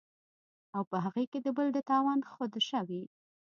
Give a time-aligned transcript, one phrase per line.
[0.75, 3.03] او پۀ هغې کې د بل د تاوان خدشه وي